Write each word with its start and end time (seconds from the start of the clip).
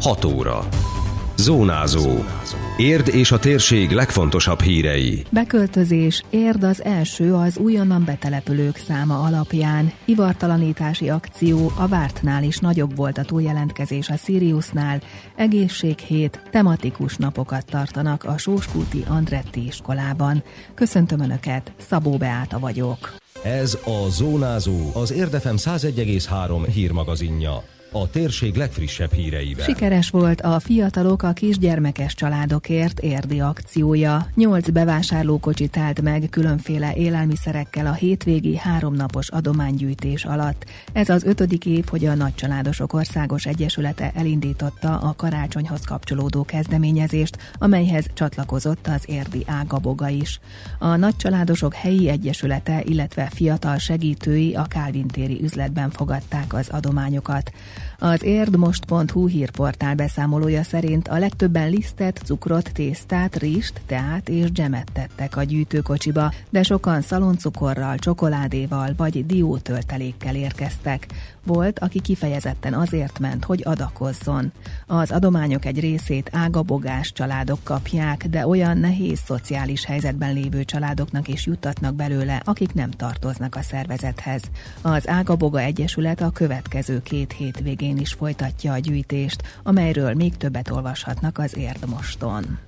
6 0.00 0.24
óra. 0.24 0.68
Zónázó. 1.36 2.24
Érd 2.76 3.08
és 3.08 3.32
a 3.32 3.38
térség 3.38 3.90
legfontosabb 3.90 4.60
hírei. 4.60 5.24
Beköltözés. 5.30 6.22
Érd 6.30 6.62
az 6.62 6.84
első 6.84 7.34
az 7.34 7.58
újonnan 7.58 8.04
betelepülők 8.04 8.76
száma 8.76 9.22
alapján. 9.22 9.92
Ivartalanítási 10.04 11.08
akció 11.08 11.72
a 11.76 11.88
vártnál 11.88 12.42
is 12.42 12.58
nagyobb 12.58 12.96
volt 12.96 13.18
a 13.18 13.24
túljelentkezés 13.24 14.08
a 14.08 14.16
Siriusnál. 14.16 15.00
Egészséghét, 15.36 16.42
tematikus 16.50 17.16
napokat 17.16 17.64
tartanak 17.64 18.24
a 18.24 18.38
Sóskúti 18.38 19.04
Andretti 19.08 19.66
iskolában. 19.66 20.42
Köszöntöm 20.74 21.20
Önöket, 21.20 21.72
Szabó 21.88 22.16
Beáta 22.16 22.58
vagyok. 22.58 23.14
Ez 23.42 23.78
a 23.84 24.08
Zónázó, 24.08 24.90
az 24.94 25.12
Érdefem 25.12 25.56
101,3 25.56 26.66
hírmagazinja 26.72 27.62
a 27.92 28.10
térség 28.10 28.56
legfrissebb 28.56 29.12
híreivel. 29.12 29.64
Sikeres 29.64 30.10
volt 30.10 30.40
a 30.40 30.60
Fiatalok 30.60 31.22
a 31.22 31.32
kisgyermekes 31.32 32.14
családokért 32.14 33.00
érdi 33.00 33.40
akciója. 33.40 34.26
Nyolc 34.34 34.70
bevásárlókocsi 34.70 35.68
állt 35.72 36.00
meg 36.02 36.26
különféle 36.30 36.94
élelmiszerekkel 36.94 37.86
a 37.86 37.92
hétvégi 37.92 38.56
háromnapos 38.56 39.28
adománygyűjtés 39.28 40.24
alatt. 40.24 40.64
Ez 40.92 41.08
az 41.08 41.24
ötödik 41.24 41.66
év, 41.66 41.84
hogy 41.88 42.06
a 42.06 42.14
Nagycsaládosok 42.14 42.92
Országos 42.92 43.46
Egyesülete 43.46 44.12
elindította 44.14 44.98
a 44.98 45.14
karácsonyhoz 45.16 45.84
kapcsolódó 45.84 46.44
kezdeményezést, 46.44 47.36
amelyhez 47.58 48.06
csatlakozott 48.14 48.86
az 48.86 49.02
érdi 49.06 49.44
Ágaboga 49.46 50.08
is. 50.08 50.40
A 50.78 50.96
Nagycsaládosok 50.96 51.74
helyi 51.74 52.08
egyesülete, 52.08 52.82
illetve 52.84 53.30
fiatal 53.34 53.78
segítői 53.78 54.54
a 54.54 54.62
Kálvintéri 54.62 55.42
üzletben 55.42 55.90
fogadták 55.90 56.54
az 56.54 56.68
adományokat. 56.68 57.52
Az 57.98 58.22
érdmost.hu 58.22 59.26
hírportál 59.26 59.94
beszámolója 59.94 60.62
szerint 60.62 61.08
a 61.08 61.18
legtöbben 61.18 61.70
lisztet, 61.70 62.20
cukrot, 62.24 62.72
tésztát, 62.72 63.36
rist, 63.36 63.80
teát 63.86 64.28
és 64.28 64.52
dzsemet 64.52 64.92
tettek 64.92 65.36
a 65.36 65.42
gyűjtőkocsiba, 65.42 66.32
de 66.50 66.62
sokan 66.62 67.00
szaloncukorral, 67.00 67.96
csokoládéval 67.96 68.94
vagy 68.96 69.26
diótöltelékkel 69.26 70.34
érkeztek. 70.34 71.06
Volt, 71.44 71.78
aki 71.78 72.00
kifejezetten 72.00 72.74
azért 72.74 73.18
ment, 73.18 73.44
hogy 73.44 73.62
adakozzon. 73.64 74.52
Az 74.86 75.10
adományok 75.10 75.64
egy 75.64 75.80
részét 75.80 76.30
ágabogás 76.32 77.12
családok 77.12 77.58
kapják, 77.62 78.26
de 78.26 78.46
olyan 78.46 78.78
nehéz 78.78 79.20
szociális 79.24 79.84
helyzetben 79.84 80.32
lévő 80.32 80.64
családoknak 80.64 81.28
is 81.28 81.46
juttatnak 81.46 81.94
belőle, 81.94 82.42
akik 82.44 82.74
nem 82.74 82.90
tartoznak 82.90 83.54
a 83.54 83.62
szervezethez. 83.62 84.42
Az 84.82 85.08
Ágaboga 85.08 85.60
Egyesület 85.60 86.20
a 86.20 86.30
következő 86.30 87.02
két 87.02 87.32
hétvégén 87.32 87.98
is 87.98 88.12
folytatja 88.12 88.72
a 88.72 88.78
gyűjtést, 88.78 89.42
amelyről 89.62 90.14
még 90.14 90.36
többet 90.36 90.70
olvashatnak 90.70 91.38
az 91.38 91.56
Érdmoston. 91.56 92.58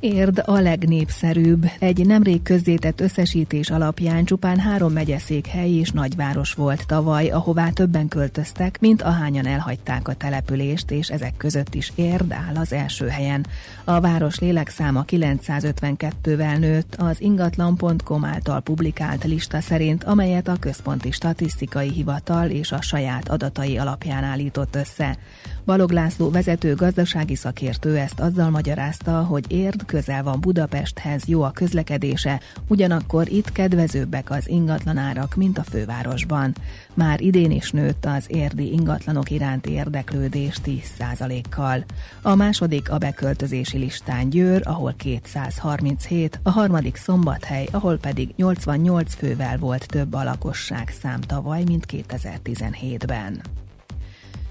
Érd 0.00 0.42
a 0.46 0.60
legnépszerűbb. 0.60 1.70
Egy 1.78 2.06
nemrég 2.06 2.42
közzétett 2.42 3.00
összesítés 3.00 3.70
alapján 3.70 4.24
csupán 4.24 4.58
három 4.58 4.92
megyeszékhely 4.92 5.70
és 5.70 5.90
nagyváros 5.90 6.54
volt 6.54 6.86
tavaly, 6.86 7.28
ahová 7.28 7.68
többen 7.68 8.08
költöztek, 8.08 8.80
mint 8.80 9.02
ahányan 9.02 9.46
elhagyták 9.46 10.08
a 10.08 10.14
települést, 10.14 10.90
és 10.90 11.08
ezek 11.08 11.36
között 11.36 11.74
is 11.74 11.92
Érd 11.94 12.32
áll 12.32 12.56
az 12.56 12.72
első 12.72 13.06
helyen. 13.06 13.46
A 13.84 14.00
város 14.00 14.38
lélekszáma 14.38 15.04
952-vel 15.06 16.58
nőtt 16.58 16.94
az 16.98 17.20
ingatlan.com 17.20 18.24
által 18.24 18.60
publikált 18.60 19.24
lista 19.24 19.60
szerint, 19.60 20.04
amelyet 20.04 20.48
a 20.48 20.56
Központi 20.60 21.10
Statisztikai 21.10 21.90
Hivatal 21.90 22.50
és 22.50 22.72
a 22.72 22.80
saját 22.80 23.28
adatai 23.28 23.78
alapján 23.78 24.24
állított 24.24 24.76
össze. 24.76 25.16
Balog 25.70 25.90
László 25.90 26.30
vezető 26.30 26.74
gazdasági 26.74 27.34
szakértő 27.34 27.96
ezt 27.96 28.20
azzal 28.20 28.50
magyarázta, 28.50 29.22
hogy 29.22 29.52
Érd 29.52 29.84
közel 29.84 30.22
van 30.22 30.40
Budapesthez, 30.40 31.22
jó 31.26 31.42
a 31.42 31.50
közlekedése, 31.50 32.40
ugyanakkor 32.68 33.28
itt 33.28 33.52
kedvezőbbek 33.52 34.30
az 34.30 34.48
ingatlanárak, 34.48 35.34
mint 35.34 35.58
a 35.58 35.62
fővárosban. 35.62 36.54
Már 36.94 37.20
idén 37.20 37.50
is 37.50 37.70
nőtt 37.70 38.04
az 38.04 38.24
érdi 38.28 38.72
ingatlanok 38.72 39.30
iránti 39.30 39.70
érdeklődés 39.70 40.56
10%-kal. 40.64 41.84
A 42.22 42.34
második 42.34 42.90
a 42.90 42.98
beköltözési 42.98 43.78
listán 43.78 44.30
Győr, 44.30 44.62
ahol 44.64 44.94
237, 44.96 46.40
a 46.42 46.50
harmadik 46.50 46.96
Szombathely, 46.96 47.68
ahol 47.70 47.98
pedig 47.98 48.32
88 48.36 49.14
fővel 49.14 49.58
volt 49.58 49.86
több 49.86 50.14
a 50.14 50.24
lakosság 50.24 50.94
szám 51.00 51.20
tavaly, 51.20 51.62
mint 51.64 51.86
2017-ben. 51.88 53.40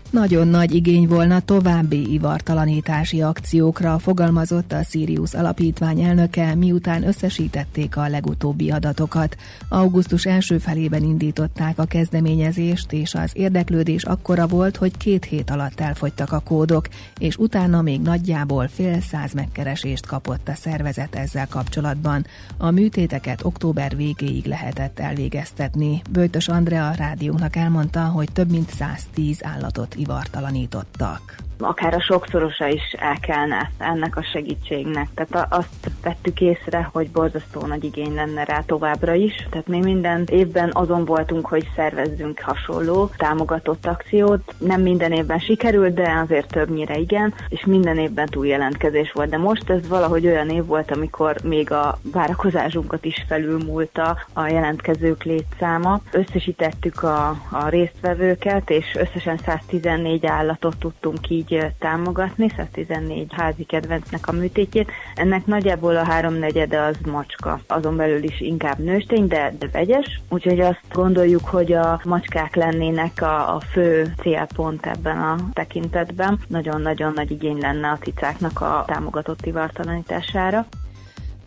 Nagyon 0.10 0.48
nagy 0.48 0.76
igény 0.76 1.08
volna 1.08 1.40
további 1.40 2.14
ivartalanítási 2.14 3.22
akciókra, 3.22 4.00
fogalmazott 4.00 4.72
a 4.72 4.84
Sirius 4.84 5.34
alapítvány 5.34 6.02
elnöke, 6.02 6.56
miután 6.56 7.08
összesítették 7.08 7.98
a 7.98 8.08
legutóbbi 8.08 8.72
adatokat. 8.72 9.38
Augusztus 9.68 10.26
első 10.26 10.58
felében 10.58 11.04
indították 11.04 11.80
a 11.80 11.86
kezdeményezést, 11.86 12.92
és 12.94 13.14
az 13.14 13.32
érdeklődés 13.34 14.04
akkora 14.04 14.48
volt, 14.48 14.78
hogy 14.78 14.98
két 14.98 15.26
hét 15.26 15.50
alatt 15.50 15.80
elfogytak 15.80 16.32
a 16.32 16.40
kódok, 16.40 16.88
és 17.20 17.38
utána 17.38 17.82
még 17.82 18.02
nagyjából 18.02 18.68
fél 18.68 19.02
száz 19.02 19.34
megkeresést 19.34 20.06
kapott 20.06 20.48
a 20.48 20.56
szervezet 20.56 21.16
ezzel 21.16 21.48
kapcsolatban. 21.48 22.26
A 22.58 22.72
műtéteket 22.72 23.44
október 23.44 23.96
végéig 23.96 24.46
lehetett 24.46 25.00
elvégeztetni. 25.00 26.02
Bőtös 26.10 26.48
Andrea 26.48 26.92
rádiónak 26.92 27.56
elmondta, 27.56 28.04
hogy 28.04 28.32
több 28.34 28.52
mint 28.52 28.70
110 28.70 29.40
állatot 29.44 29.98
ivartalanítottak 30.00 31.48
akár 31.62 31.94
a 31.94 32.02
sokszorosa 32.02 32.68
is 32.68 32.96
elkelne 33.00 33.72
ennek 33.78 34.18
a 34.18 34.24
segítségnek. 34.24 35.08
Tehát 35.14 35.54
azt 35.54 35.92
vettük 36.04 36.42
észre, 36.42 36.90
hogy 36.92 37.12
borzasztó 37.12 37.66
nagy 37.66 37.84
igény 37.84 38.14
lenne 38.14 38.44
rá 38.44 38.64
továbbra 38.66 39.14
is. 39.14 39.48
Tehát 39.50 39.68
mi 39.68 39.80
minden 39.80 40.24
évben 40.32 40.70
azon 40.74 41.06
voltunk, 41.06 41.46
hogy 41.46 41.70
szervezzünk 41.76 42.40
hasonló 42.40 43.10
támogatott 43.18 43.86
akciót. 43.86 44.54
Nem 44.58 44.82
minden 44.82 45.12
évben 45.12 45.40
sikerült, 45.40 45.94
de 45.94 46.12
azért 46.24 46.52
többnyire 46.52 46.98
igen, 46.98 47.34
és 47.50 47.66
minden 47.66 47.98
évben 47.98 48.28
túljelentkezés 48.28 49.12
volt. 49.12 49.30
De 49.30 49.38
most 49.38 49.70
ez 49.70 49.88
valahogy 49.88 50.26
olyan 50.26 50.50
év 50.50 50.66
volt, 50.66 50.92
amikor 50.92 51.36
még 51.44 51.72
a 51.72 52.00
várakozásunkat 52.12 53.06
is 53.06 53.26
felülmúlta 53.28 54.18
a 54.34 54.48
jelentkezők 54.48 55.24
létszáma. 55.24 56.02
Összesítettük 56.12 57.04
a, 57.04 57.28
a 57.50 57.70
résztvevőket, 57.70 58.70
és 58.70 58.86
összesen 58.96 59.38
114 59.90 60.26
állatot 60.26 60.76
tudtunk 60.78 61.30
így 61.30 61.66
támogatni, 61.80 62.50
114 62.56 63.34
házi 63.34 63.64
kedvencnek 63.64 64.28
a 64.28 64.32
műtétjét. 64.32 64.92
Ennek 65.16 65.46
nagyjából 65.46 65.98
a 65.98 66.04
háromnegyede 66.04 66.80
az 66.80 66.98
macska, 67.06 67.60
azon 67.68 67.96
belül 67.96 68.24
is 68.24 68.42
inkább 68.42 68.78
nőstény, 68.78 69.28
de, 69.28 69.56
de 69.60 69.68
vegyes. 69.72 70.22
Úgyhogy 70.30 70.60
azt 70.60 70.82
gondoljuk, 70.92 71.48
hogy 71.48 71.74
a 71.74 72.02
macskák 72.04 72.56
lennének 72.56 73.22
a, 73.22 73.56
a 73.56 73.60
fő 73.60 74.14
célpont 74.22 74.86
ebben 74.86 75.18
a 75.18 75.36
tekintetben. 75.54 76.40
Nagyon-nagyon 76.48 77.14
nagy 77.14 77.32
igény 77.32 77.58
lenne 77.58 77.90
a 77.90 77.98
cicáknak 77.98 78.62
a 78.62 78.84
támogatott 78.88 79.46
ivartalanítására. 79.46 80.66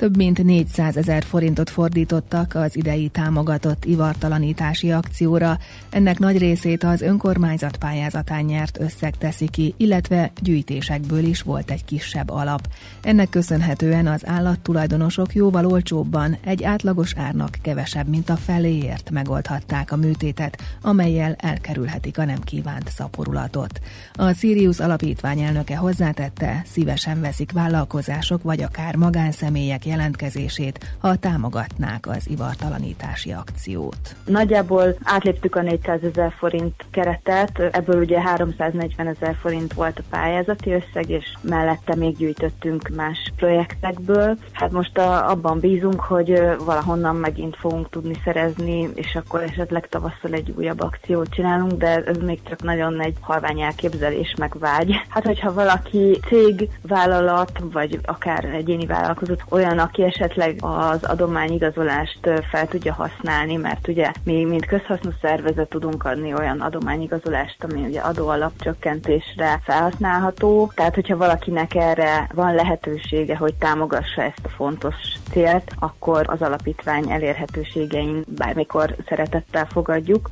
Több 0.03 0.17
mint 0.17 0.45
400 0.45 0.97
ezer 0.97 1.23
forintot 1.25 1.71
fordítottak 1.71 2.55
az 2.55 2.77
idei 2.77 3.09
támogatott 3.09 3.85
ivartalanítási 3.85 4.91
akcióra. 4.91 5.59
Ennek 5.91 6.19
nagy 6.19 6.39
részét 6.39 6.85
az 6.85 7.01
önkormányzat 7.01 7.77
pályázatán 7.77 8.45
nyert 8.45 8.81
összeg 8.81 9.17
teszi 9.17 9.49
ki, 9.49 9.75
illetve 9.77 10.33
gyűjtésekből 10.41 11.25
is 11.25 11.43
volt 11.43 11.71
egy 11.71 11.85
kisebb 11.85 12.31
alap. 12.31 12.69
Ennek 13.03 13.29
köszönhetően 13.29 14.07
az 14.07 14.27
állattulajdonosok 14.27 15.35
jóval 15.35 15.67
olcsóbban, 15.67 16.37
egy 16.45 16.65
átlagos 16.65 17.15
árnak 17.17 17.59
kevesebb, 17.63 18.09
mint 18.09 18.31
a 18.31 18.37
feléért 18.37 19.11
megoldhatták 19.11 19.93
a 19.93 19.97
műtétet, 19.97 20.63
amelyel 20.81 21.37
elkerülhetik 21.39 22.19
a 22.19 22.25
nem 22.25 22.41
kívánt 22.41 22.89
szaporulatot. 22.89 23.81
A 24.13 24.33
Sirius 24.33 24.81
alapítvány 24.81 25.41
elnöke 25.41 25.77
hozzátette, 25.77 26.63
szívesen 26.73 27.21
veszik 27.21 27.53
vállalkozások 27.53 28.43
vagy 28.43 28.63
akár 28.63 28.97
magánszemélyek 28.97 29.91
jelentkezését, 29.93 30.97
ha 30.99 31.17
támogatnák 31.17 32.07
az 32.07 32.31
ivartalanítási 32.31 33.33
akciót. 33.33 34.17
Nagyjából 34.25 34.95
átléptük 35.03 35.57
a 35.57 35.63
400 35.63 36.03
ezer 36.03 36.33
forint 36.39 36.85
keretet, 36.91 37.59
ebből 37.59 38.01
ugye 38.03 38.21
340 38.21 39.07
ezer 39.07 39.37
forint 39.41 39.73
volt 39.73 39.99
a 39.99 40.03
pályázati 40.11 40.73
összeg, 40.73 41.09
és 41.09 41.25
mellette 41.41 41.95
még 41.95 42.17
gyűjtöttünk 42.17 42.89
más 42.97 43.33
projektekből. 43.37 44.37
Hát 44.53 44.71
most 44.71 44.99
a, 44.99 45.31
abban 45.31 45.61
bízunk, 45.61 46.01
hogy 46.01 46.41
valahonnan 46.65 47.17
megint 47.17 47.57
fogunk 47.57 47.89
tudni 47.91 48.15
szerezni, 48.25 48.89
és 48.95 49.15
akkor 49.15 49.43
esetleg 49.43 49.89
tavasszal 49.89 50.33
egy 50.33 50.55
újabb 50.57 50.81
akciót 50.81 51.29
csinálunk, 51.29 51.73
de 51.73 52.03
ez 52.05 52.17
még 52.17 52.41
csak 52.49 52.63
nagyon 52.63 53.01
egy 53.01 53.17
halvány 53.21 53.61
elképzelés, 53.61 54.35
meg 54.39 54.59
vágy. 54.59 55.01
Hát, 55.09 55.25
hogyha 55.25 55.53
valaki 55.53 56.21
cég, 56.29 56.69
vállalat, 56.83 57.61
vagy 57.73 57.99
akár 58.05 58.45
egyéni 58.45 58.87
vállalkozó 58.87 59.35
olyan 59.49 59.79
aki 59.83 60.03
esetleg 60.03 60.57
az 60.61 61.05
adományigazolást 61.05 62.19
fel 62.51 62.67
tudja 62.67 62.93
használni, 62.93 63.57
mert 63.57 63.89
ugye 63.89 64.13
mi, 64.25 64.45
mint 64.45 64.67
közhasznú 64.67 65.11
szervezet 65.21 65.69
tudunk 65.69 66.05
adni 66.05 66.35
olyan 66.35 66.61
adományigazolást, 66.61 67.65
ami 67.65 67.83
ugye 67.83 68.01
adóalapcsökkentésre 68.01 69.61
felhasználható. 69.65 70.73
Tehát, 70.75 70.95
hogyha 70.95 71.17
valakinek 71.17 71.75
erre 71.75 72.29
van 72.35 72.55
lehetősége, 72.55 73.37
hogy 73.37 73.55
támogassa 73.55 74.23
ezt 74.23 74.41
a 74.45 74.49
fontos 74.49 74.95
célt, 75.31 75.73
akkor 75.79 76.25
az 76.27 76.43
alapítvány 76.43 77.11
elérhetőségein 77.11 78.25
bármikor 78.37 78.97
szeretettel 79.09 79.67
fogadjuk. 79.67 80.31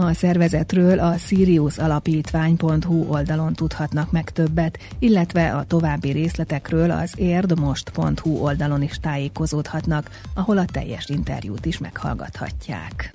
A 0.00 0.12
szervezetről 0.12 0.98
a 0.98 1.16
siriusalapítvány.hu 1.16 3.04
oldalon 3.08 3.52
tudhatnak 3.52 4.10
meg 4.10 4.30
többet, 4.30 4.78
illetve 4.98 5.52
a 5.52 5.64
további 5.64 6.10
részletekről 6.10 6.90
az 6.90 7.12
érdmost.hu 7.16 8.30
oldalon 8.30 8.82
is 8.82 8.98
tájékozódhatnak, 8.98 10.10
ahol 10.34 10.58
a 10.58 10.64
teljes 10.64 11.08
interjút 11.08 11.66
is 11.66 11.78
meghallgathatják. 11.78 13.14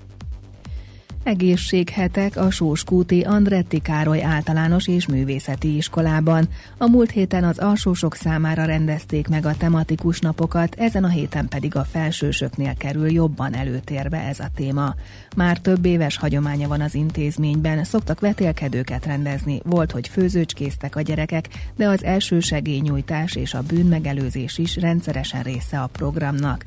Egészséghetek 1.26 2.38
a 2.38 2.52
Sóskúti 2.52 3.22
Andretti 3.22 3.80
Károly 3.80 4.24
általános 4.24 4.88
és 4.88 5.08
művészeti 5.08 5.76
iskolában. 5.76 6.48
A 6.78 6.88
múlt 6.88 7.12
héten 7.12 7.44
az 7.44 7.58
alsósok 7.58 8.16
számára 8.16 8.66
rendezték 8.66 9.28
meg 9.28 9.46
a 9.46 9.58
tematikus 9.58 10.20
napokat, 10.20 10.76
ezen 10.76 11.04
a 11.04 11.08
héten 11.08 11.48
pedig 11.48 11.76
a 11.76 11.84
felsősöknél 11.84 12.74
kerül 12.78 13.12
jobban 13.12 13.54
előtérbe 13.54 14.18
ez 14.18 14.40
a 14.40 14.50
téma. 14.56 14.96
Már 15.36 15.58
több 15.58 15.86
éves 15.86 16.18
hagyománya 16.18 16.68
van 16.68 16.82
az 16.82 16.96
intézményben, 16.96 17.84
szoktak 17.84 18.20
vetélkedőket 18.20 19.06
rendezni, 19.06 19.60
volt, 19.64 19.92
hogy 19.92 20.08
főzőcskéztek 20.08 20.96
a 20.96 21.02
gyerekek, 21.02 21.48
de 21.76 21.88
az 21.88 22.04
első 22.04 22.40
segélynyújtás 22.40 23.36
és 23.36 23.54
a 23.54 23.62
bűnmegelőzés 23.62 24.58
is 24.58 24.76
rendszeresen 24.76 25.44
része 25.44 25.80
a 25.80 25.88
programnak. 25.88 26.66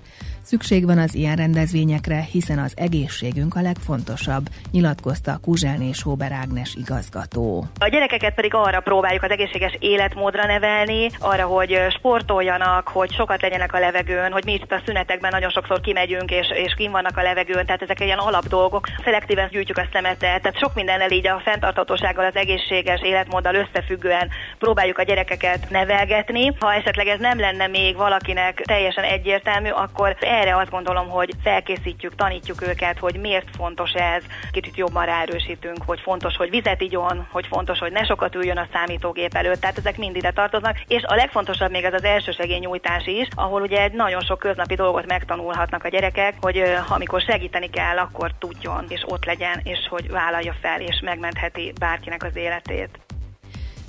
Szükség 0.49 0.87
van 0.87 0.99
az 0.99 1.15
ilyen 1.15 1.37
rendezvényekre, 1.37 2.21
hiszen 2.21 2.59
az 2.59 2.73
egészségünk 2.77 3.55
a 3.55 3.61
legfontosabb, 3.61 4.45
nyilatkozta 4.71 5.39
Kuzselné 5.43 5.93
Sóber 5.93 6.33
Ágnes 6.33 6.75
igazgató. 6.75 7.65
A 7.79 7.89
gyerekeket 7.89 8.35
pedig 8.35 8.55
arra 8.55 8.81
próbáljuk 8.81 9.23
az 9.23 9.31
egészséges 9.31 9.77
életmódra 9.79 10.47
nevelni, 10.47 11.11
arra, 11.19 11.47
hogy 11.47 11.79
sportoljanak, 11.97 12.89
hogy 12.89 13.13
sokat 13.13 13.43
legyenek 13.43 13.73
a 13.75 13.79
levegőn, 13.79 14.33
hogy 14.33 14.45
mi 14.45 14.53
itt 14.53 14.73
a 14.73 14.83
szünetekben 14.87 15.31
nagyon 15.31 15.51
sokszor 15.51 15.81
kimegyünk 15.81 16.31
és, 16.31 16.47
és 16.55 16.75
kim 16.77 16.91
vannak 16.91 17.17
a 17.17 17.23
levegőn, 17.23 17.67
tehát 17.67 17.83
ezek 17.83 18.01
ilyen 18.01 18.19
alapdolgok. 18.19 18.87
Szelektíven 19.05 19.49
gyűjtjük 19.51 19.79
a 19.79 19.89
szemetet, 19.93 20.43
tehát 20.43 20.59
sok 20.59 20.75
mindennel 20.75 21.11
így 21.11 21.27
a 21.27 21.41
fenntarthatósággal, 21.45 22.25
az 22.25 22.37
egészséges 22.37 23.01
életmóddal 23.03 23.55
összefüggően 23.55 24.29
próbáljuk 24.59 24.99
a 24.99 25.03
gyerekeket 25.03 25.71
nevelgetni. 25.71 26.53
Ha 26.59 26.75
esetleg 26.75 27.07
ez 27.07 27.21
nem 27.21 27.39
lenne 27.39 27.67
még 27.67 27.97
valakinek 27.97 28.63
teljesen 28.65 29.05
egyértelmű, 29.05 29.69
akkor 29.69 30.17
erre 30.39 30.57
azt 30.57 30.71
gondolom, 30.71 31.09
hogy 31.09 31.35
felkészítjük, 31.43 32.15
tanítjuk 32.15 32.63
őket, 32.63 32.99
hogy 32.99 33.17
miért 33.17 33.49
fontos 33.57 33.93
ez, 33.93 34.23
kicsit 34.51 34.77
jobban 34.77 35.05
ráerősítünk, 35.05 35.79
hogy 35.87 36.01
fontos, 36.01 36.37
hogy 36.37 36.51
vizet 36.51 36.81
igyon, 36.81 37.27
hogy 37.31 37.47
fontos, 37.47 37.79
hogy 37.79 37.93
ne 37.93 38.05
sokat 38.05 38.35
üljön 38.35 38.57
a 38.57 38.69
számítógép 38.73 39.35
előtt, 39.35 39.61
tehát 39.61 39.79
ezek 39.79 39.97
mind 39.97 40.17
ide 40.17 40.31
tartoznak, 40.31 40.81
és 40.87 41.03
a 41.03 41.15
legfontosabb 41.15 41.71
még 41.71 41.85
az 41.85 41.93
az 41.93 42.05
első 42.05 42.33
segélynyújtás 42.33 43.07
is, 43.07 43.29
ahol 43.35 43.63
ugye 43.63 43.83
egy 43.83 43.93
nagyon 43.93 44.21
sok 44.21 44.39
köznapi 44.39 44.75
dolgot 44.75 45.07
megtanulhatnak 45.07 45.85
a 45.85 45.89
gyerekek, 45.89 46.35
hogy 46.41 46.63
amikor 46.89 47.21
segíteni 47.21 47.71
kell, 47.71 47.99
akkor 47.99 48.33
tudjon, 48.39 48.85
és 48.89 49.03
ott 49.07 49.25
legyen, 49.25 49.61
és 49.65 49.79
hogy 49.91 50.11
vállalja 50.11 50.55
fel, 50.61 50.81
és 50.81 51.01
megmentheti 51.05 51.73
bárkinek 51.79 52.23
az 52.23 52.37
életét. 52.37 53.08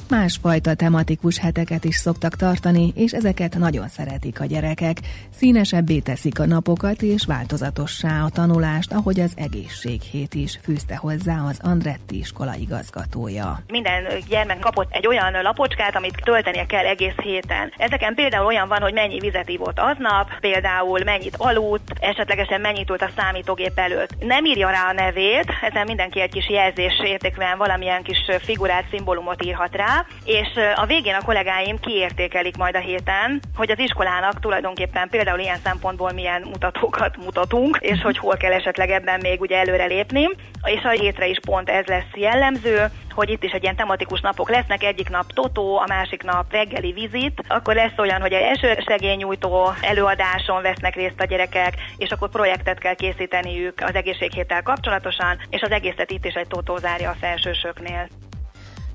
Másfajta 0.09 0.73
tematikus 0.73 1.39
heteket 1.39 1.83
is 1.83 1.95
szoktak 1.95 2.35
tartani, 2.35 2.91
és 2.95 3.11
ezeket 3.11 3.57
nagyon 3.57 3.87
szeretik 3.87 4.39
a 4.39 4.45
gyerekek. 4.45 4.97
Színesebbé 5.29 5.99
teszik 5.99 6.39
a 6.39 6.45
napokat, 6.45 7.01
és 7.01 7.25
változatossá 7.25 8.23
a 8.23 8.29
tanulást, 8.29 8.93
ahogy 8.93 9.19
az 9.19 9.33
egészséghét 9.37 10.33
is 10.33 10.59
fűzte 10.63 10.95
hozzá 10.95 11.37
az 11.49 11.59
Andretti 11.63 12.17
iskola 12.17 12.53
igazgatója. 12.55 13.59
Minden 13.67 14.03
gyermek 14.29 14.59
kapott 14.59 14.87
egy 14.91 15.07
olyan 15.07 15.41
lapocskát, 15.41 15.95
amit 15.95 16.21
töltenie 16.23 16.65
kell 16.65 16.85
egész 16.85 17.17
héten. 17.23 17.73
Ezeken 17.77 18.15
például 18.15 18.45
olyan 18.45 18.67
van, 18.67 18.81
hogy 18.81 18.93
mennyi 18.93 19.19
vizet 19.19 19.49
ivott 19.49 19.79
aznap, 19.79 20.39
például 20.39 20.99
mennyit 21.03 21.35
aludt, 21.37 21.91
esetlegesen 21.99 22.61
mennyit 22.61 22.89
ült 22.89 23.01
a 23.01 23.09
számítógép 23.17 23.77
előtt. 23.79 24.15
Nem 24.19 24.45
írja 24.45 24.69
rá 24.69 24.89
a 24.89 24.93
nevét, 24.93 25.51
ezen 25.61 25.85
mindenki 25.85 26.21
egy 26.21 26.31
kis 26.31 26.49
jelzés 26.49 26.93
értékűen 27.03 27.57
valamilyen 27.57 28.03
kis 28.03 28.17
figurát, 28.39 28.85
szimbólumot 28.91 29.43
írhat 29.45 29.75
rá, 29.75 29.98
és 30.23 30.47
a 30.75 30.85
végén 30.85 31.15
a 31.15 31.25
kollégáim 31.25 31.79
kiértékelik 31.79 32.57
majd 32.57 32.75
a 32.75 32.79
héten, 32.79 33.39
hogy 33.55 33.71
az 33.71 33.79
iskolának 33.79 34.39
tulajdonképpen 34.39 35.09
például 35.09 35.39
ilyen 35.39 35.59
szempontból 35.63 36.11
milyen 36.11 36.41
mutatókat 36.41 37.17
mutatunk, 37.17 37.77
és 37.81 38.01
hogy 38.01 38.17
hol 38.17 38.37
kell 38.37 38.51
esetleg 38.51 38.89
ebben 38.89 39.19
még 39.21 39.41
ugye 39.41 39.57
előre 39.57 39.85
lépni, 39.85 40.29
és 40.63 40.83
a 40.83 40.89
hétre 40.89 41.27
is 41.27 41.37
pont 41.45 41.69
ez 41.69 41.85
lesz 41.85 42.13
jellemző, 42.15 42.85
hogy 43.13 43.29
itt 43.29 43.43
is 43.43 43.51
egy 43.51 43.63
ilyen 43.63 43.75
tematikus 43.75 44.21
napok 44.21 44.49
lesznek, 44.49 44.83
egyik 44.83 45.09
nap 45.09 45.33
totó, 45.33 45.77
a 45.77 45.85
másik 45.87 46.23
nap 46.23 46.51
reggeli 46.51 46.91
vizit, 46.91 47.43
akkor 47.47 47.75
lesz 47.75 47.97
olyan, 47.97 48.21
hogy 48.21 48.33
egy 48.33 48.83
segélynyújtó 48.87 49.73
előadáson 49.81 50.61
vesznek 50.61 50.95
részt 50.95 51.21
a 51.21 51.25
gyerekek, 51.25 51.73
és 51.97 52.09
akkor 52.09 52.29
projektet 52.29 52.79
kell 52.79 52.95
készíteniük 52.95 53.81
az 53.85 53.95
egészséghéttel 53.95 54.61
kapcsolatosan, 54.61 55.37
és 55.49 55.61
az 55.61 55.71
egészet 55.71 56.11
itt 56.11 56.25
is 56.25 56.33
egy 56.33 56.47
totó 56.47 56.77
zárja 56.77 57.09
a 57.09 57.15
felsősöknél. 57.19 58.07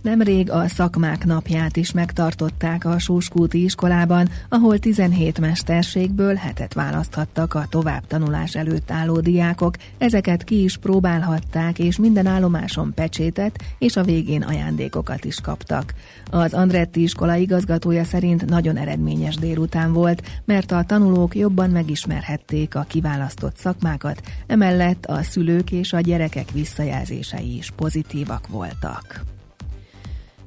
Nemrég 0.04 0.50
a 0.50 0.68
szakmák 0.68 1.24
napját 1.24 1.76
is 1.76 1.92
megtartották 1.92 2.84
a 2.84 2.98
Sóskúti 2.98 3.62
iskolában, 3.62 4.28
ahol 4.48 4.78
17 4.78 5.40
mesterségből 5.40 6.34
hetet 6.34 6.74
választhattak 6.74 7.54
a 7.54 7.66
továbbtanulás 7.68 8.54
előtt 8.54 8.90
álló 8.90 9.20
diákok, 9.20 9.74
ezeket 9.98 10.44
ki 10.44 10.62
is 10.62 10.76
próbálhatták, 10.76 11.78
és 11.78 11.98
minden 11.98 12.26
állomáson 12.26 12.94
pecsétet 12.94 13.64
és 13.78 13.96
a 13.96 14.02
végén 14.02 14.42
ajándékokat 14.42 15.24
is 15.24 15.40
kaptak. 15.40 15.94
Az 16.30 16.54
Andretti 16.54 17.02
iskola 17.02 17.34
igazgatója 17.34 18.04
szerint 18.04 18.46
nagyon 18.46 18.76
eredményes 18.76 19.36
délután 19.36 19.92
volt, 19.92 20.22
mert 20.44 20.72
a 20.72 20.84
tanulók 20.84 21.36
jobban 21.36 21.70
megismerhették 21.70 22.74
a 22.74 22.86
kiválasztott 22.88 23.56
szakmákat, 23.56 24.20
emellett 24.46 25.06
a 25.06 25.22
szülők 25.22 25.70
és 25.70 25.92
a 25.92 26.00
gyerekek 26.00 26.50
visszajelzései 26.50 27.56
is 27.56 27.70
pozitívak 27.76 28.48
voltak. 28.48 29.33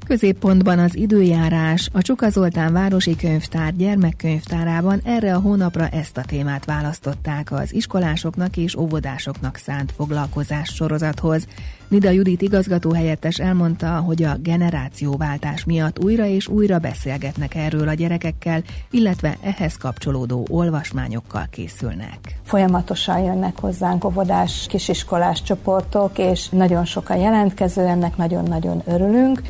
Középpontban 0.08 0.80
az 0.80 0.96
időjárás, 0.96 1.90
a 1.94 2.02
Csuka 2.02 2.30
Zoltán 2.30 2.74
Városi 2.74 3.16
Könyvtár 3.16 3.76
gyermekkönyvtárában 3.76 5.02
erre 5.04 5.36
a 5.36 5.40
hónapra 5.40 5.88
ezt 5.88 6.18
a 6.18 6.22
témát 6.22 6.66
választották 6.66 7.52
az 7.52 7.74
iskolásoknak 7.74 8.58
és 8.58 8.76
óvodásoknak 8.76 9.56
szánt 9.56 9.92
foglalkozás 9.92 10.70
sorozathoz. 10.70 11.48
Nida 11.88 12.10
Judit 12.10 12.42
igazgató 12.42 12.92
helyettes 12.92 13.40
elmondta, 13.40 13.88
hogy 13.88 14.24
a 14.24 14.38
generációváltás 14.38 15.66
miatt 15.66 16.04
újra 16.04 16.26
és 16.26 16.48
újra 16.48 16.80
beszélgetnek 16.80 17.56
erről 17.56 17.88
a 17.88 17.94
gyerekekkel, 17.94 18.62
illetve 18.92 19.38
ehhez 19.42 19.78
kapcsolódó 19.78 20.48
olvasmányokkal 20.50 21.48
készülnek. 21.52 22.40
Folyamatosan 22.44 23.20
jönnek 23.20 23.60
hozzánk 23.60 24.06
óvodás, 24.06 24.66
kisiskolás 24.70 25.44
csoportok, 25.44 26.18
és 26.18 26.50
nagyon 26.50 26.86
sok 26.86 27.10
a 27.10 27.16
jelentkező, 27.16 27.82
ennek 27.82 28.18
nagyon-nagyon 28.18 28.82
örülünk. 28.86 29.42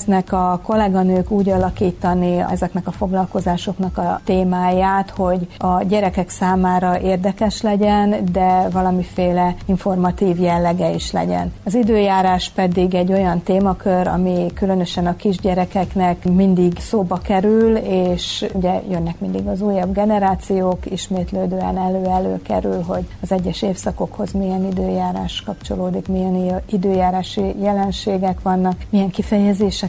Igyekeznek 0.00 0.32
a 0.32 0.60
kolléganők 0.62 1.30
úgy 1.30 1.48
alakítani 1.48 2.44
ezeknek 2.50 2.86
a 2.86 2.90
foglalkozásoknak 2.90 3.98
a 3.98 4.20
témáját, 4.24 5.10
hogy 5.10 5.46
a 5.58 5.82
gyerekek 5.82 6.28
számára 6.28 7.00
érdekes 7.00 7.62
legyen, 7.62 8.14
de 8.32 8.68
valamiféle 8.72 9.54
informatív 9.66 10.40
jellege 10.40 10.90
is 10.90 11.12
legyen. 11.12 11.52
Az 11.64 11.74
időjárás 11.74 12.50
pedig 12.54 12.94
egy 12.94 13.12
olyan 13.12 13.42
témakör, 13.42 14.06
ami 14.06 14.46
különösen 14.54 15.06
a 15.06 15.16
kisgyerekeknek 15.16 16.24
mindig 16.24 16.78
szóba 16.78 17.16
kerül, 17.16 17.76
és 17.76 18.46
ugye 18.52 18.82
jönnek 18.90 19.20
mindig 19.20 19.46
az 19.46 19.60
újabb 19.60 19.92
generációk, 19.94 20.90
ismétlődően 20.90 21.78
elő-elő 21.78 22.42
kerül, 22.42 22.82
hogy 22.82 23.06
az 23.22 23.32
egyes 23.32 23.62
évszakokhoz 23.62 24.32
milyen 24.32 24.64
időjárás 24.64 25.42
kapcsolódik, 25.46 26.08
milyen 26.08 26.62
időjárási 26.70 27.54
jelenségek 27.60 28.42
vannak, 28.42 28.76
milyen 28.90 29.10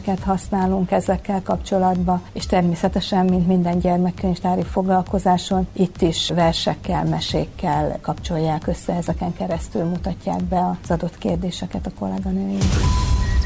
kifejezéseket 0.02 0.24
használunk 0.24 0.90
ezekkel 0.90 1.42
kapcsolatban, 1.42 2.22
és 2.32 2.46
természetesen, 2.46 3.24
mint 3.24 3.46
minden 3.46 3.78
gyermekkönyvtári 3.78 4.62
foglalkozáson, 4.62 5.66
itt 5.72 6.02
is 6.02 6.30
versekkel, 6.34 7.04
mesékkel 7.04 7.98
kapcsolják 8.00 8.66
össze, 8.66 8.92
ezeken 8.92 9.32
keresztül 9.32 9.84
mutatják 9.84 10.44
be 10.44 10.76
az 10.82 10.90
adott 10.90 11.18
kérdéseket 11.18 11.86
a 11.86 11.90
kolléganőim. 11.98 12.58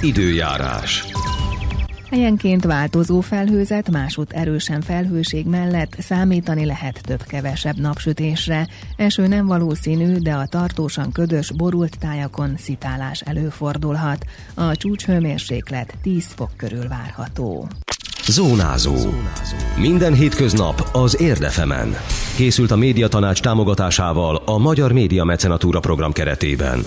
Időjárás. 0.00 1.04
Helyenként 2.16 2.64
változó 2.64 3.20
felhőzet, 3.20 3.90
másút 3.90 4.32
erősen 4.32 4.80
felhőség 4.80 5.46
mellett 5.46 5.96
számítani 5.98 6.64
lehet 6.64 7.00
több-kevesebb 7.02 7.78
napsütésre. 7.78 8.68
Eső 8.96 9.26
nem 9.26 9.46
valószínű, 9.46 10.16
de 10.16 10.32
a 10.32 10.46
tartósan 10.46 11.12
ködös, 11.12 11.52
borult 11.52 11.98
tájakon 11.98 12.56
szitálás 12.56 13.20
előfordulhat. 13.20 14.24
A 14.54 14.76
csúcshőmérséklet 14.76 15.94
10 16.02 16.26
fok 16.26 16.50
körül 16.56 16.88
várható. 16.88 17.68
Zónázó. 18.28 18.94
Minden 19.78 20.14
hétköznap 20.14 20.88
az 20.92 21.20
Érdefemen. 21.20 21.96
Készült 22.36 22.70
a 22.70 22.76
Médiatanács 22.76 23.40
támogatásával 23.40 24.42
a 24.44 24.58
Magyar 24.58 24.92
Média 24.92 25.24
Mecenatúra 25.24 25.80
program 25.80 26.12
keretében. 26.12 26.78